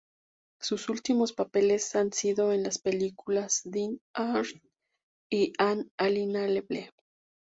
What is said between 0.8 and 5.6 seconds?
últimos papeles han sido en las películas "Dead Air" y